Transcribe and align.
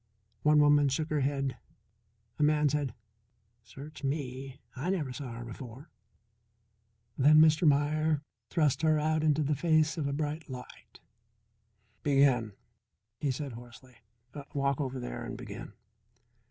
One 0.41 0.57
woman 0.59 0.89
shook 0.89 1.11
her 1.11 1.19
head. 1.19 1.57
A 2.39 2.41
man 2.41 2.69
said: 2.69 2.95
"Search 3.61 4.03
me! 4.03 4.59
I 4.75 4.89
never 4.89 5.13
saw 5.13 5.33
her 5.33 5.45
before." 5.45 5.91
Then 7.19 7.37
Mr. 7.39 7.67
Meier 7.67 8.23
thrust 8.49 8.81
her 8.81 8.97
out 8.97 9.23
in 9.23 9.33
the 9.35 9.53
face 9.53 9.99
of 9.99 10.07
a 10.07 10.11
bright 10.11 10.49
light. 10.49 10.99
"Begin," 12.01 12.53
he 13.19 13.29
said 13.29 13.51
hoarsely. 13.53 13.97
"Walk 14.55 14.81
over 14.81 14.99
there 14.99 15.23
and 15.23 15.37
begin." 15.37 15.73